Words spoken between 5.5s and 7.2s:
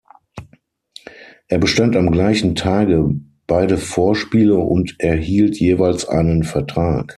jeweils einen Vertrag.